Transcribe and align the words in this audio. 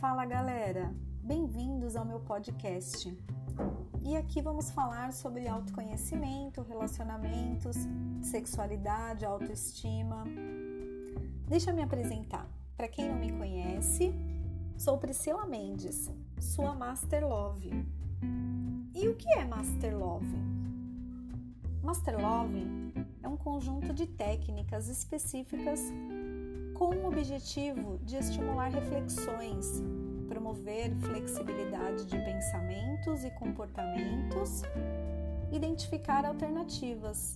Fala 0.00 0.24
galera, 0.24 0.94
bem-vindos 1.22 1.94
ao 1.94 2.06
meu 2.06 2.20
podcast. 2.20 3.14
E 4.02 4.16
aqui 4.16 4.40
vamos 4.40 4.70
falar 4.70 5.12
sobre 5.12 5.46
autoconhecimento, 5.46 6.62
relacionamentos, 6.62 7.76
sexualidade, 8.22 9.26
autoestima. 9.26 10.24
Deixa 11.46 11.70
eu 11.70 11.74
me 11.74 11.82
apresentar. 11.82 12.48
Para 12.78 12.88
quem 12.88 13.10
não 13.10 13.16
me 13.16 13.30
conhece, 13.30 14.14
sou 14.78 14.96
Priscila 14.96 15.44
Mendes, 15.44 16.10
sua 16.40 16.74
Master 16.74 17.28
Love. 17.28 17.70
E 18.94 19.06
o 19.06 19.14
que 19.14 19.28
é 19.34 19.44
Master 19.44 19.94
Love? 19.98 20.34
Master 21.82 22.18
Love 22.18 22.66
é 23.22 23.28
um 23.28 23.36
conjunto 23.36 23.92
de 23.92 24.06
técnicas 24.06 24.88
específicas 24.88 25.78
com 26.80 26.96
o 26.96 27.08
objetivo 27.08 27.98
de 28.04 28.16
estimular 28.16 28.70
reflexões, 28.70 29.82
promover 30.26 30.90
flexibilidade 30.96 32.06
de 32.06 32.16
pensamentos 32.16 33.22
e 33.22 33.30
comportamentos, 33.32 34.62
identificar 35.52 36.24
alternativas 36.24 37.34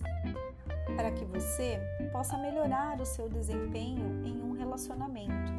para 0.95 1.11
que 1.11 1.23
você 1.25 1.79
possa 2.11 2.35
melhorar 2.39 2.99
o 2.99 3.05
seu 3.05 3.29
desempenho 3.29 4.25
em 4.25 4.41
um 4.41 4.53
relacionamento. 4.53 5.53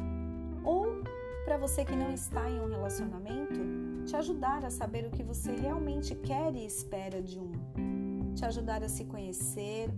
Ou 0.65 1.01
para 1.45 1.57
você 1.57 1.85
que 1.85 1.95
não 1.95 2.11
está 2.11 2.49
em 2.49 2.59
um 2.59 2.67
relacionamento, 2.67 3.61
te 4.05 4.17
ajudar 4.17 4.65
a 4.65 4.69
saber 4.69 5.05
o 5.05 5.11
que 5.11 5.23
você 5.23 5.55
realmente 5.55 6.13
quer 6.13 6.53
e 6.53 6.65
espera 6.65 7.21
de 7.21 7.39
um, 7.39 8.33
te 8.35 8.43
ajudar 8.43 8.83
a 8.83 8.89
se 8.89 9.05
conhecer, 9.05 9.89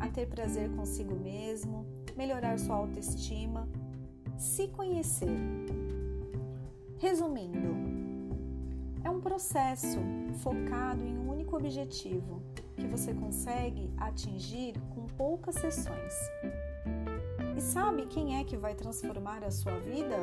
a 0.00 0.08
ter 0.08 0.26
prazer 0.26 0.70
consigo 0.70 1.14
mesmo, 1.14 1.86
melhorar 2.16 2.58
sua 2.58 2.76
autoestima, 2.76 3.68
se 4.36 4.68
conhecer. 4.68 5.38
Resumindo, 6.98 7.76
é 9.04 9.10
um 9.10 9.20
processo 9.20 9.98
focado 10.42 11.04
em 11.04 11.16
um 11.16 11.30
único 11.30 11.56
objetivo 11.56 12.42
que 12.76 12.86
você 12.86 13.12
consegue 13.14 13.90
atingir 13.96 14.74
com 14.94 15.06
poucas 15.06 15.54
sessões. 15.56 16.14
E 17.56 17.60
sabe 17.60 18.06
quem 18.06 18.38
é 18.38 18.44
que 18.44 18.56
vai 18.56 18.74
transformar 18.74 19.42
a 19.42 19.50
sua 19.50 19.78
vida? 19.78 20.16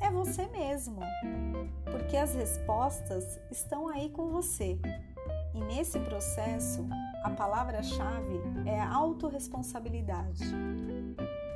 É 0.00 0.10
você 0.10 0.46
mesmo, 0.46 1.00
porque 1.84 2.16
as 2.16 2.34
respostas 2.34 3.40
estão 3.50 3.88
aí 3.88 4.10
com 4.10 4.28
você. 4.28 4.78
E 5.54 5.60
nesse 5.60 5.98
processo, 6.00 6.86
a 7.28 7.30
palavra-chave 7.30 8.40
é 8.64 8.80
a 8.80 8.90
autorresponsabilidade. 8.90 10.44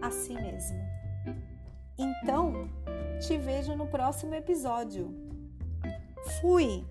Assim 0.02 0.36
mesmo. 0.36 0.78
Então, 1.98 2.70
te 3.28 3.38
vejo 3.38 3.76
no 3.76 3.86
próximo 3.88 4.34
episódio. 4.36 5.10
Fui! 6.42 6.86